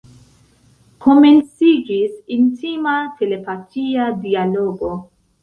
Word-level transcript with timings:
Komenciĝis 1.05 2.15
intima 2.37 2.95
telepatia 3.21 4.09
dialogo. 4.27 4.93